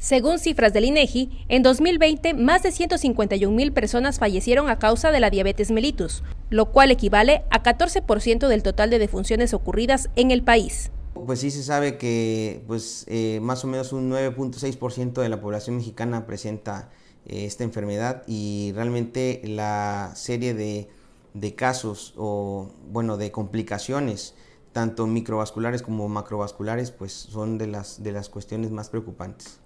Según 0.00 0.38
cifras 0.38 0.72
del 0.72 0.86
INEGI, 0.86 1.44
en 1.48 1.62
2020 1.62 2.32
más 2.32 2.62
de 2.62 2.72
151 2.72 3.54
mil 3.54 3.70
personas 3.70 4.18
fallecieron 4.18 4.70
a 4.70 4.78
causa 4.78 5.10
de 5.10 5.20
la 5.20 5.28
diabetes 5.28 5.70
mellitus, 5.70 6.24
lo 6.48 6.72
cual 6.72 6.90
equivale 6.90 7.42
a 7.50 7.62
14% 7.62 8.48
del 8.48 8.62
total 8.62 8.88
de 8.88 8.98
defunciones 8.98 9.52
ocurridas 9.52 10.08
en 10.16 10.30
el 10.30 10.42
país. 10.42 10.90
Pues 11.12 11.40
sí 11.40 11.50
se 11.50 11.62
sabe 11.62 11.98
que 11.98 12.64
pues, 12.66 13.04
eh, 13.08 13.40
más 13.42 13.62
o 13.64 13.66
menos 13.66 13.92
un 13.92 14.10
9.6% 14.10 15.20
de 15.20 15.28
la 15.28 15.38
población 15.38 15.76
mexicana 15.76 16.24
presenta 16.24 16.88
eh, 17.26 17.44
esta 17.44 17.64
enfermedad 17.64 18.22
y 18.26 18.72
realmente 18.74 19.42
la 19.44 20.12
serie 20.14 20.54
de, 20.54 20.88
de 21.34 21.54
casos 21.54 22.14
o 22.16 22.70
bueno 22.90 23.18
de 23.18 23.30
complicaciones 23.32 24.34
tanto 24.72 25.06
microvasculares 25.06 25.82
como 25.82 26.08
macrovasculares 26.08 26.90
pues 26.90 27.12
son 27.12 27.58
de 27.58 27.66
las, 27.66 28.02
de 28.02 28.12
las 28.12 28.30
cuestiones 28.30 28.70
más 28.70 28.88
preocupantes. 28.88 29.60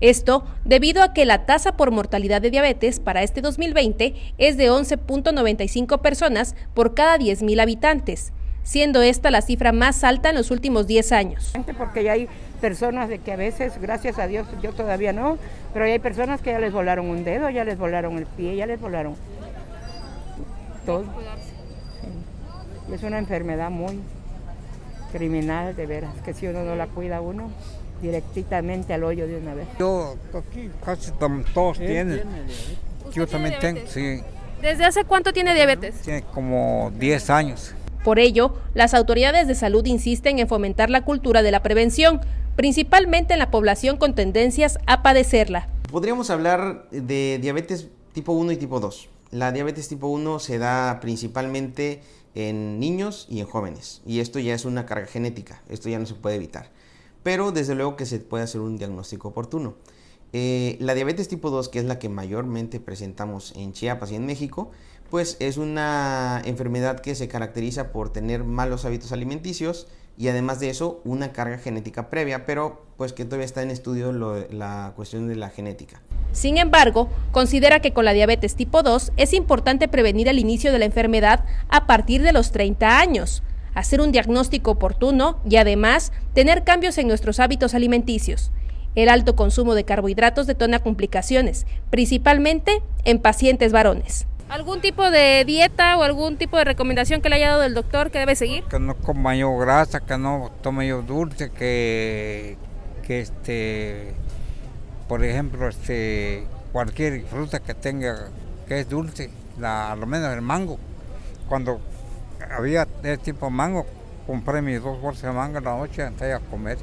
Esto 0.00 0.44
debido 0.64 1.02
a 1.02 1.14
que 1.14 1.24
la 1.24 1.46
tasa 1.46 1.76
por 1.76 1.90
mortalidad 1.90 2.42
de 2.42 2.50
diabetes 2.50 3.00
para 3.00 3.22
este 3.22 3.40
2020 3.40 4.14
es 4.36 4.56
de 4.58 4.70
11.95 4.70 6.00
personas 6.00 6.54
por 6.74 6.94
cada 6.94 7.16
10.000 7.16 7.60
habitantes, 7.62 8.32
siendo 8.62 9.00
esta 9.00 9.30
la 9.30 9.40
cifra 9.40 9.72
más 9.72 10.04
alta 10.04 10.28
en 10.28 10.34
los 10.34 10.50
últimos 10.50 10.86
10 10.86 11.12
años. 11.12 11.52
Porque 11.78 12.04
ya 12.04 12.12
hay 12.12 12.28
personas 12.60 13.08
de 13.08 13.20
que 13.20 13.32
a 13.32 13.36
veces, 13.36 13.80
gracias 13.80 14.18
a 14.18 14.26
Dios, 14.26 14.46
yo 14.62 14.72
todavía 14.72 15.14
no, 15.14 15.38
pero 15.72 15.86
hay 15.86 15.98
personas 15.98 16.42
que 16.42 16.50
ya 16.50 16.58
les 16.58 16.72
volaron 16.72 17.08
un 17.08 17.24
dedo, 17.24 17.48
ya 17.48 17.64
les 17.64 17.78
volaron 17.78 18.18
el 18.18 18.26
pie, 18.26 18.54
ya 18.54 18.66
les 18.66 18.78
volaron 18.78 19.14
todo. 20.84 21.04
Es 22.92 23.02
una 23.02 23.18
enfermedad 23.18 23.70
muy 23.70 23.98
criminal, 25.10 25.74
de 25.74 25.86
veras, 25.86 26.12
que 26.24 26.34
si 26.34 26.46
uno 26.46 26.64
no 26.64 26.76
la 26.76 26.86
cuida 26.86 27.20
uno, 27.20 27.50
directamente 28.00 28.92
al 28.94 29.04
hoyo 29.04 29.26
de 29.26 29.36
una 29.36 29.54
vez. 29.54 29.66
Yo 29.78 30.16
aquí 30.34 30.70
casi 30.84 31.10
todos 31.54 31.78
tienen. 31.78 32.22
Yo 33.12 33.26
también 33.26 33.58
tengo, 33.60 33.80
sí. 33.86 34.20
¿Desde 34.60 34.84
hace 34.84 35.04
cuánto 35.04 35.32
tiene 35.32 35.54
diabetes? 35.54 35.96
Tiene 36.02 36.22
como 36.22 36.92
10 36.98 37.30
años. 37.30 37.74
Por 38.04 38.18
ello, 38.18 38.56
las 38.74 38.94
autoridades 38.94 39.48
de 39.48 39.54
salud 39.54 39.84
insisten 39.86 40.38
en 40.38 40.48
fomentar 40.48 40.90
la 40.90 41.04
cultura 41.04 41.42
de 41.42 41.50
la 41.50 41.62
prevención, 41.62 42.20
principalmente 42.56 43.34
en 43.34 43.38
la 43.38 43.50
población 43.50 43.96
con 43.96 44.14
tendencias 44.14 44.78
a 44.86 45.02
padecerla. 45.02 45.68
Podríamos 45.90 46.30
hablar 46.30 46.88
de 46.90 47.38
diabetes 47.40 47.88
tipo 48.12 48.32
1 48.32 48.52
y 48.52 48.56
tipo 48.56 48.80
2. 48.80 49.08
La 49.32 49.52
diabetes 49.52 49.88
tipo 49.88 50.06
1 50.08 50.38
se 50.38 50.58
da 50.58 50.98
principalmente 51.00 52.00
en 52.34 52.78
niños 52.78 53.26
y 53.30 53.40
en 53.40 53.46
jóvenes, 53.46 54.02
y 54.06 54.20
esto 54.20 54.38
ya 54.38 54.54
es 54.54 54.64
una 54.64 54.84
carga 54.84 55.06
genética, 55.06 55.62
esto 55.68 55.88
ya 55.88 55.98
no 55.98 56.06
se 56.06 56.14
puede 56.14 56.36
evitar 56.36 56.68
pero 57.26 57.50
desde 57.50 57.74
luego 57.74 57.96
que 57.96 58.06
se 58.06 58.20
puede 58.20 58.44
hacer 58.44 58.60
un 58.60 58.78
diagnóstico 58.78 59.26
oportuno. 59.26 59.74
Eh, 60.32 60.76
la 60.78 60.94
diabetes 60.94 61.26
tipo 61.26 61.50
2, 61.50 61.68
que 61.68 61.80
es 61.80 61.84
la 61.84 61.98
que 61.98 62.08
mayormente 62.08 62.78
presentamos 62.78 63.52
en 63.56 63.72
Chiapas 63.72 64.12
y 64.12 64.14
en 64.14 64.26
México, 64.26 64.70
pues 65.10 65.36
es 65.40 65.56
una 65.56 66.40
enfermedad 66.44 67.00
que 67.00 67.16
se 67.16 67.26
caracteriza 67.26 67.90
por 67.90 68.12
tener 68.12 68.44
malos 68.44 68.84
hábitos 68.84 69.10
alimenticios 69.10 69.88
y 70.16 70.28
además 70.28 70.60
de 70.60 70.70
eso 70.70 71.00
una 71.04 71.32
carga 71.32 71.58
genética 71.58 72.10
previa, 72.10 72.46
pero 72.46 72.86
pues 72.96 73.12
que 73.12 73.24
todavía 73.24 73.46
está 73.46 73.60
en 73.60 73.72
estudio 73.72 74.12
la 74.12 74.92
cuestión 74.94 75.26
de 75.26 75.34
la 75.34 75.50
genética. 75.50 76.00
Sin 76.30 76.58
embargo, 76.58 77.08
considera 77.32 77.80
que 77.80 77.92
con 77.92 78.04
la 78.04 78.12
diabetes 78.12 78.54
tipo 78.54 78.84
2 78.84 79.10
es 79.16 79.32
importante 79.32 79.88
prevenir 79.88 80.28
el 80.28 80.38
inicio 80.38 80.70
de 80.70 80.78
la 80.78 80.84
enfermedad 80.84 81.44
a 81.70 81.88
partir 81.88 82.22
de 82.22 82.32
los 82.32 82.52
30 82.52 83.00
años 83.00 83.42
hacer 83.76 84.00
un 84.00 84.10
diagnóstico 84.10 84.72
oportuno 84.72 85.38
y 85.48 85.56
además 85.56 86.10
tener 86.34 86.64
cambios 86.64 86.96
en 86.96 87.08
nuestros 87.08 87.38
hábitos 87.38 87.74
alimenticios. 87.74 88.50
El 88.94 89.10
alto 89.10 89.36
consumo 89.36 89.74
de 89.74 89.84
carbohidratos 89.84 90.46
detona 90.46 90.78
complicaciones, 90.78 91.66
principalmente 91.90 92.82
en 93.04 93.20
pacientes 93.20 93.72
varones. 93.72 94.26
¿Algún 94.48 94.80
tipo 94.80 95.10
de 95.10 95.44
dieta 95.44 95.98
o 95.98 96.02
algún 96.04 96.38
tipo 96.38 96.56
de 96.56 96.64
recomendación 96.64 97.20
que 97.20 97.28
le 97.28 97.36
haya 97.36 97.50
dado 97.50 97.64
el 97.64 97.74
doctor 97.74 98.10
que 98.10 98.18
debe 98.18 98.34
seguir? 98.34 98.64
Que 98.64 98.80
no 98.80 98.94
coma 98.94 99.36
yo 99.36 99.54
grasa, 99.58 100.00
que 100.00 100.16
no 100.16 100.50
tome 100.62 100.88
yo 100.88 101.02
dulce, 101.02 101.50
que, 101.50 102.56
que 103.06 103.20
este, 103.20 104.14
por 105.06 105.22
ejemplo, 105.22 105.68
este, 105.68 106.46
cualquier 106.72 107.24
fruta 107.24 107.60
que 107.60 107.74
tenga 107.74 108.30
que 108.66 108.80
es 108.80 108.88
dulce, 108.88 109.30
la, 109.60 109.92
a 109.92 109.96
lo 109.96 110.06
menos 110.06 110.32
el 110.32 110.40
mango. 110.40 110.78
Cuando 111.46 111.78
había 112.50 112.86
tipo 113.22 113.50
mango, 113.50 113.86
compré 114.26 114.62
mis 114.62 114.82
dos 114.82 115.00
bolsas 115.00 115.24
de 115.24 115.32
mango 115.32 115.58
en 115.58 115.64
la 115.64 115.76
noche 115.76 116.02
antes 116.02 116.28
de 116.28 116.38
comer 116.50 116.78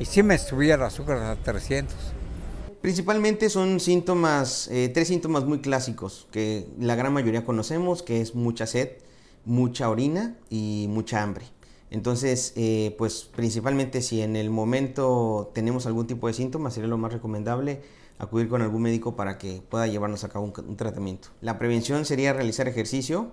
y 0.00 0.04
sí 0.04 0.22
me 0.22 0.38
subía 0.38 0.74
el 0.74 0.82
azúcar 0.82 1.18
a 1.18 1.36
300. 1.36 1.94
Principalmente 2.80 3.48
son 3.48 3.78
síntomas, 3.78 4.68
eh, 4.68 4.90
tres 4.92 5.08
síntomas 5.08 5.44
muy 5.44 5.60
clásicos 5.60 6.26
que 6.32 6.66
la 6.80 6.96
gran 6.96 7.12
mayoría 7.12 7.44
conocemos, 7.44 8.02
que 8.02 8.20
es 8.20 8.34
mucha 8.34 8.66
sed, 8.66 8.90
mucha 9.44 9.88
orina 9.88 10.36
y 10.50 10.86
mucha 10.88 11.22
hambre. 11.22 11.44
Entonces, 11.90 12.52
eh, 12.56 12.94
pues 12.98 13.24
principalmente 13.36 14.02
si 14.02 14.22
en 14.22 14.34
el 14.34 14.50
momento 14.50 15.52
tenemos 15.54 15.86
algún 15.86 16.06
tipo 16.06 16.26
de 16.26 16.32
síntomas, 16.32 16.74
sería 16.74 16.88
lo 16.88 16.98
más 16.98 17.12
recomendable 17.12 17.82
acudir 18.18 18.48
con 18.48 18.62
algún 18.62 18.82
médico 18.82 19.14
para 19.14 19.38
que 19.38 19.62
pueda 19.68 19.86
llevarnos 19.86 20.24
a 20.24 20.28
cabo 20.28 20.52
un 20.56 20.76
tratamiento. 20.76 21.28
La 21.40 21.58
prevención 21.58 22.04
sería 22.04 22.32
realizar 22.32 22.66
ejercicio, 22.66 23.32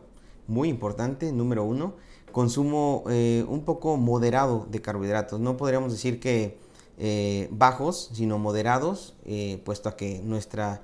muy 0.49 0.67
importante, 0.67 1.31
número 1.31 1.63
uno, 1.63 1.93
consumo 2.31 3.03
eh, 3.09 3.45
un 3.47 3.63
poco 3.63 3.95
moderado 3.97 4.67
de 4.69 4.81
carbohidratos. 4.81 5.39
No 5.39 5.55
podríamos 5.57 5.91
decir 5.91 6.19
que 6.19 6.57
eh, 6.97 7.47
bajos, 7.51 8.09
sino 8.13 8.39
moderados, 8.39 9.15
eh, 9.25 9.61
puesto 9.63 9.87
a 9.89 9.95
que 9.95 10.19
nuestra 10.23 10.81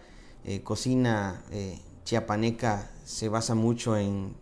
cocina 0.64 1.44
chiapaneca 2.04 2.92
se 3.04 3.30
basa 3.30 3.56
mucho 3.56 3.98
en, 3.98 4.36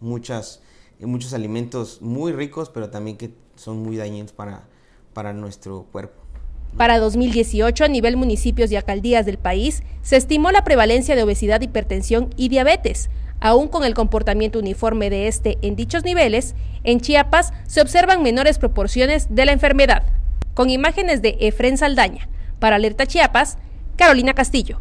muchas, 0.00 0.62
en 0.98 1.10
muchos 1.10 1.34
alimentos 1.34 2.00
muy 2.00 2.32
ricos, 2.32 2.70
pero 2.70 2.88
también 2.88 3.18
que 3.18 3.34
son 3.56 3.82
muy 3.82 3.98
dañinos 3.98 4.32
para, 4.32 4.66
para 5.12 5.34
nuestro 5.34 5.84
cuerpo. 5.92 6.18
Para 6.78 6.98
2018, 6.98 7.84
a 7.84 7.88
nivel 7.88 8.16
municipios 8.16 8.72
y 8.72 8.76
alcaldías 8.76 9.26
del 9.26 9.36
país, 9.36 9.82
se 10.00 10.16
estimó 10.16 10.50
la 10.50 10.64
prevalencia 10.64 11.14
de 11.14 11.24
obesidad, 11.24 11.60
hipertensión 11.60 12.30
y 12.38 12.48
diabetes, 12.48 13.10
Aún 13.40 13.68
con 13.68 13.84
el 13.84 13.94
comportamiento 13.94 14.58
uniforme 14.58 15.08
de 15.10 15.26
este 15.26 15.58
en 15.62 15.74
dichos 15.74 16.04
niveles, 16.04 16.54
en 16.84 17.00
Chiapas 17.00 17.52
se 17.66 17.80
observan 17.80 18.22
menores 18.22 18.58
proporciones 18.58 19.34
de 19.34 19.46
la 19.46 19.52
enfermedad. 19.52 20.02
Con 20.54 20.68
imágenes 20.68 21.22
de 21.22 21.36
Efren 21.40 21.78
Saldaña, 21.78 22.28
para 22.58 22.76
Alerta 22.76 23.06
Chiapas, 23.06 23.56
Carolina 23.96 24.34
Castillo. 24.34 24.80